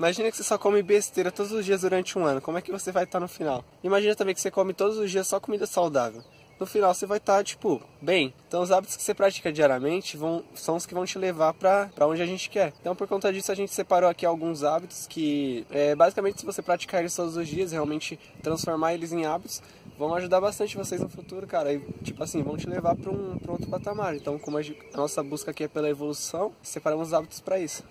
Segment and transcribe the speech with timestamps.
[0.00, 2.40] Imagina que você só come besteira todos os dias durante um ano.
[2.40, 3.62] Como é que você vai estar no final?
[3.84, 6.22] Imagina também que você come todos os dias só comida saudável.
[6.58, 8.32] No final você vai estar, tipo, bem.
[8.48, 11.90] Então os hábitos que você pratica diariamente vão, são os que vão te levar para
[12.06, 12.72] onde a gente quer.
[12.80, 16.62] Então por conta disso a gente separou aqui alguns hábitos que, é, basicamente, se você
[16.62, 19.62] praticar eles todos os dias, realmente transformar eles em hábitos,
[19.98, 21.74] vão ajudar bastante vocês no futuro, cara.
[21.74, 24.16] E, tipo assim, vão te levar para um, pra outro patamar.
[24.16, 27.58] Então, como a, gente, a nossa busca aqui é pela evolução, separamos os hábitos para
[27.58, 27.84] isso.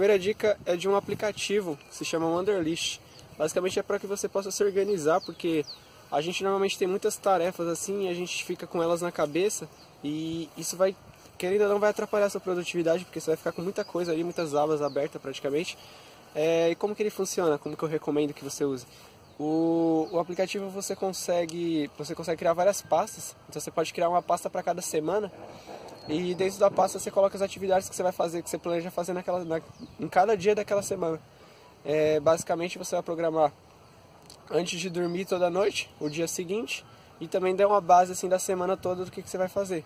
[0.00, 2.98] Primeira dica é de um aplicativo que se chama Wanderlist.
[3.36, 5.62] Basicamente é para que você possa se organizar, porque
[6.10, 9.68] a gente normalmente tem muitas tarefas assim e a gente fica com elas na cabeça
[10.02, 10.96] e isso vai
[11.36, 14.10] querendo ou não vai atrapalhar a sua produtividade, porque você vai ficar com muita coisa
[14.10, 15.76] ali, muitas abas abertas praticamente.
[16.34, 17.58] É, e como que ele funciona?
[17.58, 18.86] Como que eu recomendo que você use?
[19.38, 23.36] O, o aplicativo você consegue, você consegue criar várias pastas.
[23.50, 25.30] Então você pode criar uma pasta para cada semana
[26.08, 28.90] e dentro da pasta você coloca as atividades que você vai fazer, que você planeja
[28.90, 29.60] fazer naquela, na,
[29.98, 31.20] em cada dia daquela semana.
[31.84, 33.52] É, basicamente você vai programar
[34.50, 36.84] antes de dormir toda noite, o dia seguinte,
[37.20, 39.84] e também dá uma base assim da semana toda do que, que você vai fazer.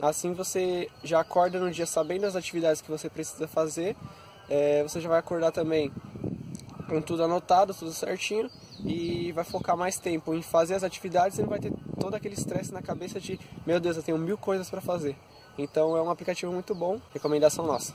[0.00, 3.96] Assim você já acorda no dia sabendo as atividades que você precisa fazer,
[4.48, 5.92] é, você já vai acordar também
[6.88, 8.50] com tudo anotado, tudo certinho,
[8.84, 12.34] e vai focar mais tempo em fazer as atividades e não vai ter todo aquele
[12.34, 15.16] estresse na cabeça de meu Deus, eu tenho mil coisas para fazer.
[15.60, 17.92] Então é um aplicativo muito bom, recomendação nossa.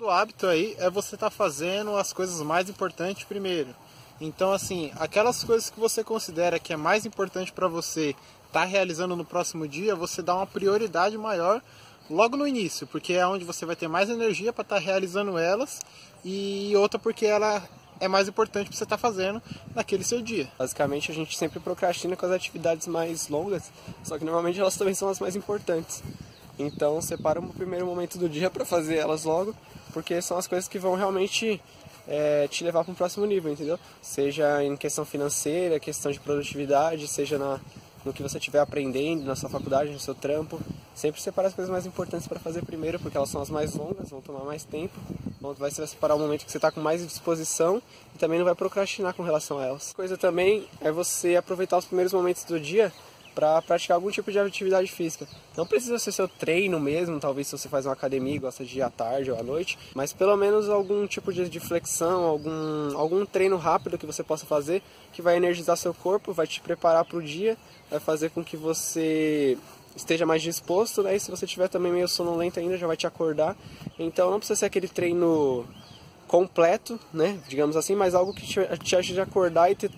[0.00, 3.74] O hábito aí é você estar tá fazendo as coisas mais importantes primeiro.
[4.20, 8.10] Então assim, aquelas coisas que você considera que é mais importante para você
[8.46, 11.60] estar tá realizando no próximo dia, você dá uma prioridade maior
[12.08, 15.36] logo no início, porque é onde você vai ter mais energia para estar tá realizando
[15.36, 15.80] elas
[16.24, 17.62] e outra porque ela
[18.00, 19.42] é mais importante para você estar tá fazendo
[19.74, 20.48] naquele seu dia.
[20.56, 23.70] Basicamente, a gente sempre procrastina com as atividades mais longas,
[24.04, 26.02] só que normalmente elas também são as mais importantes.
[26.58, 29.54] Então separa um primeiro momento do dia para fazer elas logo,
[29.92, 31.60] porque são as coisas que vão realmente
[32.06, 33.78] é, te levar para um próximo nível, entendeu?
[34.02, 37.60] Seja em questão financeira, questão de produtividade, seja na,
[38.04, 40.60] no que você estiver aprendendo, na sua faculdade, no seu trampo.
[40.94, 44.10] Sempre separa as coisas mais importantes para fazer primeiro, porque elas são as mais longas,
[44.10, 44.98] vão tomar mais tempo.
[45.36, 47.80] Então vai separar o momento que você está com mais disposição
[48.14, 49.92] e também não vai procrastinar com relação a elas.
[49.92, 52.92] Coisa também é você aproveitar os primeiros momentos do dia
[53.38, 55.24] para praticar algum tipo de atividade física.
[55.56, 58.78] Não precisa ser seu treino mesmo, talvez se você faz uma academia e gosta de
[58.78, 63.24] ir à tarde ou à noite, mas pelo menos algum tipo de flexão, algum, algum
[63.24, 64.82] treino rápido que você possa fazer
[65.12, 67.56] que vai energizar seu corpo, vai te preparar para o dia,
[67.88, 69.56] vai fazer com que você
[69.94, 71.14] esteja mais disposto, né?
[71.14, 73.56] E se você estiver também meio sonolento ainda, já vai te acordar.
[74.00, 75.64] Então não precisa ser aquele treino
[76.26, 77.38] completo, né?
[77.48, 79.92] Digamos assim, mas algo que te, te ajude a acordar e ter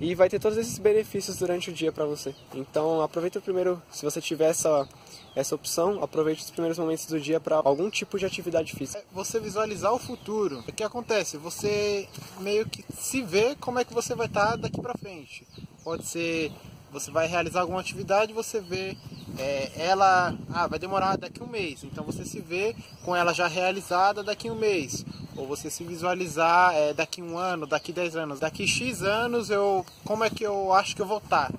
[0.00, 2.34] e vai ter todos esses benefícios durante o dia para você.
[2.54, 4.88] Então aproveita primeiro, se você tiver essa,
[5.34, 9.02] essa opção, aproveite os primeiros momentos do dia para algum tipo de atividade física.
[9.12, 10.60] Você visualizar o futuro.
[10.60, 11.36] O que acontece?
[11.38, 12.08] Você
[12.40, 15.46] meio que se vê como é que você vai estar tá daqui para frente.
[15.82, 16.52] Pode ser
[16.92, 18.96] você vai realizar alguma atividade, você vê
[19.38, 21.84] é, ela, ah, vai demorar daqui um mês.
[21.84, 22.74] Então você se vê
[23.04, 25.04] com ela já realizada daqui um mês
[25.36, 29.84] ou você se visualizar é, daqui um ano, daqui 10 anos, daqui X anos eu
[30.04, 31.52] como é que eu acho que eu vou estar?
[31.52, 31.58] Tá?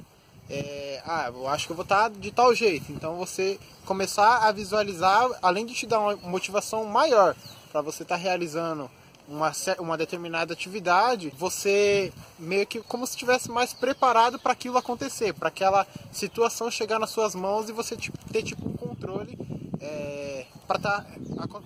[0.50, 2.92] É, ah, eu acho que eu vou estar tá de tal jeito.
[2.92, 7.36] Então você começar a visualizar, além de te dar uma motivação maior
[7.72, 8.90] para você estar tá realizando
[9.28, 15.34] uma, uma determinada atividade, você meio que como se estivesse mais preparado para aquilo acontecer,
[15.34, 19.38] para aquela situação chegar nas suas mãos e você tipo, ter tipo um controle
[19.82, 21.06] é, para tá,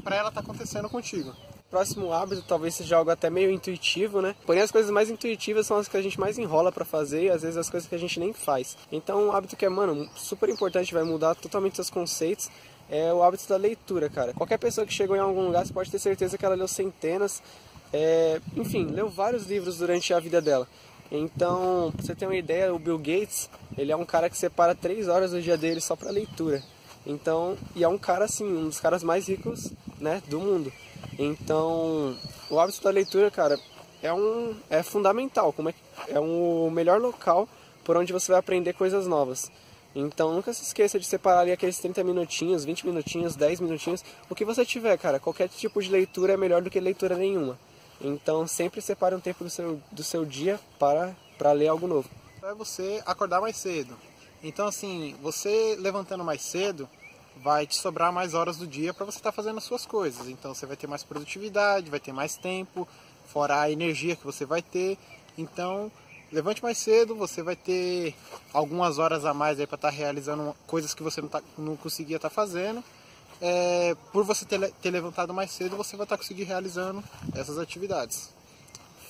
[0.08, 1.36] ela estar tá acontecendo contigo
[1.72, 4.36] próximo hábito talvez seja algo até meio intuitivo, né?
[4.46, 7.30] Porém, as coisas mais intuitivas são as que a gente mais enrola para fazer e
[7.30, 8.78] às vezes as coisas que a gente nem faz.
[8.92, 12.52] Então, um hábito que é, mano, super importante, vai mudar totalmente seus conceitos,
[12.90, 14.34] é o hábito da leitura, cara.
[14.34, 17.42] Qualquer pessoa que chegou em algum lugar, você pode ter certeza que ela leu centenas,
[17.94, 18.42] é...
[18.56, 20.68] enfim, leu vários livros durante a vida dela.
[21.10, 24.76] Então, pra você ter uma ideia, o Bill Gates, ele é um cara que separa
[24.76, 26.62] três horas do dia dele só para leitura.
[27.06, 30.72] Então, e é um cara assim, um dos caras mais ricos, né, do mundo.
[31.18, 32.16] Então,
[32.50, 33.60] o hábito da leitura, cara,
[34.02, 35.74] é um é fundamental, como é
[36.08, 37.48] é um o melhor local
[37.84, 39.52] por onde você vai aprender coisas novas.
[39.94, 44.36] Então, nunca se esqueça de separar ali aqueles 30 minutinhos, 20 minutinhos, 10 minutinhos, o
[44.36, 45.20] que você tiver, cara.
[45.20, 47.60] Qualquer tipo de leitura é melhor do que leitura nenhuma.
[48.00, 52.10] Então, sempre separe um tempo do seu, do seu dia para, para ler algo novo.
[52.42, 53.98] É você acordar mais cedo.
[54.42, 56.88] Então, assim, você levantando mais cedo,
[57.38, 60.28] vai te sobrar mais horas do dia para você estar tá fazendo as suas coisas.
[60.28, 62.88] Então você vai ter mais produtividade, vai ter mais tempo,
[63.28, 64.98] fora a energia que você vai ter.
[65.38, 65.92] Então
[66.32, 68.16] levante mais cedo, você vai ter
[68.54, 71.76] algumas horas a mais aí para estar tá realizando coisas que você não, tá, não
[71.76, 72.84] conseguia estar tá fazendo.
[73.42, 77.04] É, por você ter, ter, levantado mais cedo, você vai estar tá conseguindo realizando
[77.36, 78.30] essas atividades.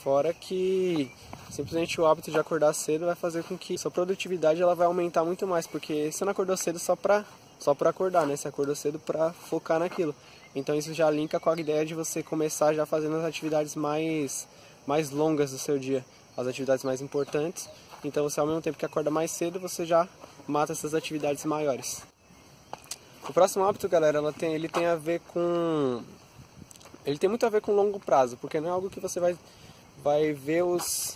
[0.02, 1.12] Fora que
[1.52, 5.24] simplesmente o hábito de acordar cedo vai fazer com que sua produtividade ela vai aumentar
[5.24, 7.26] muito mais, porque você não acordou cedo só para
[7.62, 8.36] só para acordar, né?
[8.36, 10.14] Você acordou cedo para focar naquilo.
[10.54, 14.48] Então isso já linka com a ideia de você começar já fazendo as atividades mais
[14.86, 16.04] mais longas do seu dia,
[16.36, 17.70] as atividades mais importantes.
[18.04, 20.10] Então você ao mesmo tempo que acorda mais cedo, você já
[20.48, 22.02] mata essas atividades maiores.
[23.30, 26.04] O próximo hábito, galera, ela tem, ele tem a ver com
[27.06, 29.38] ele tem muito a ver com longo prazo, porque não é algo que você vai
[30.04, 31.16] vai ver os.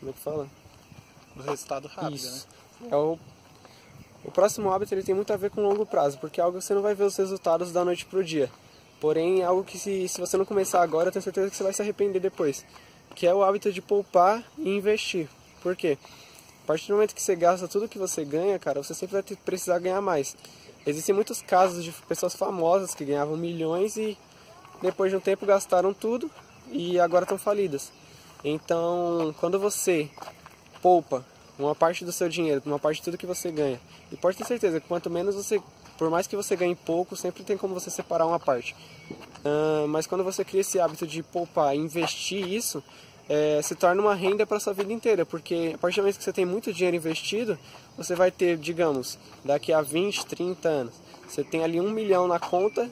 [0.00, 0.48] Como é que fala?
[1.36, 2.48] O resultado rápido, Isso.
[2.80, 2.88] né?
[2.90, 3.18] É o,
[4.24, 6.64] o próximo hábito ele tem muito a ver com longo prazo, porque é algo que
[6.64, 8.50] você não vai ver os resultados da noite pro dia.
[9.00, 11.62] Porém, é algo que se, se você não começar agora, eu tenho certeza que você
[11.62, 12.64] vai se arrepender depois.
[13.14, 15.28] Que é o hábito de poupar e investir.
[15.62, 15.98] Por quê?
[16.64, 19.22] A partir do momento que você gasta tudo que você ganha, cara, você sempre vai
[19.22, 20.34] ter, precisar ganhar mais.
[20.86, 24.16] Existem muitos casos de pessoas famosas que ganhavam milhões e
[24.80, 26.30] depois de um tempo gastaram tudo
[26.70, 27.92] e agora estão falidas.
[28.42, 30.08] Então, quando você
[30.80, 31.24] poupa
[31.58, 33.80] uma parte do seu dinheiro, uma parte de tudo que você ganha,
[34.10, 35.60] e pode ter certeza que quanto menos você,
[35.98, 38.74] por mais que você ganhe pouco, sempre tem como você separar uma parte.
[39.44, 42.82] Uh, mas quando você cria esse hábito de poupar, investir isso,
[43.28, 46.24] é, se torna uma renda para sua vida inteira, porque a partir do momento que
[46.24, 47.58] você tem muito dinheiro investido,
[47.96, 50.94] você vai ter, digamos, daqui a 20, 30 anos,
[51.26, 52.90] você tem ali um milhão na conta,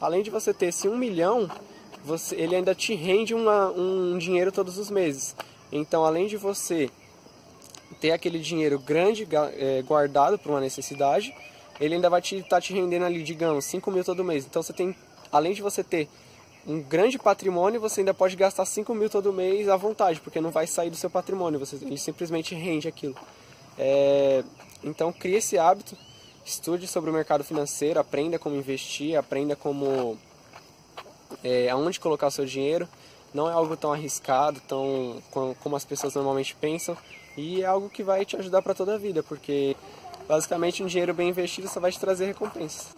[0.00, 1.50] além de você ter esse um milhão,
[2.04, 5.36] você, ele ainda te rende uma, um dinheiro todos os meses.
[5.70, 6.88] Então, além de você
[8.00, 9.26] ter aquele dinheiro grande
[9.56, 11.34] é, guardado para uma necessidade,
[11.80, 14.46] ele ainda vai te estar tá te rendendo ali, digamos, 5 mil todo mês.
[14.46, 14.94] Então, você tem,
[15.30, 16.08] além de você ter
[16.66, 20.50] um grande patrimônio, você ainda pode gastar 5 mil todo mês à vontade, porque não
[20.50, 23.16] vai sair do seu patrimônio, você, ele simplesmente rende aquilo.
[23.78, 24.42] É,
[24.82, 25.96] então, crie esse hábito,
[26.44, 30.18] estude sobre o mercado financeiro, aprenda como investir, aprenda como
[31.44, 32.88] é, aonde colocar o seu dinheiro.
[33.34, 35.22] Não é algo tão arriscado, tão
[35.60, 36.96] como as pessoas normalmente pensam,
[37.36, 39.76] e é algo que vai te ajudar para toda a vida, porque
[40.28, 42.94] basicamente um dinheiro bem investido só vai te trazer recompensas.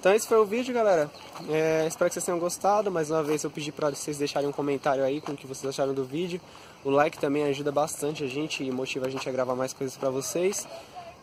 [0.00, 1.10] Então esse foi o vídeo, galera.
[1.50, 2.90] É, espero que vocês tenham gostado.
[2.90, 5.68] Mais uma vez eu pedi para vocês deixarem um comentário aí com o que vocês
[5.68, 6.40] acharam do vídeo.
[6.82, 9.98] O like também ajuda bastante a gente e motiva a gente a gravar mais coisas
[9.98, 10.66] para vocês.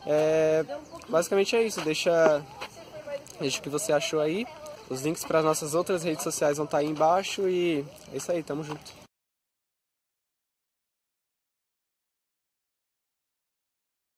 [0.05, 0.63] É,
[1.09, 1.81] basicamente é isso.
[1.81, 2.45] Deixa,
[3.39, 4.45] deixa o que você achou aí.
[4.91, 7.83] Os links para as nossas outras redes sociais vão estar tá aí embaixo e
[8.13, 9.06] é isso aí, tamo junto.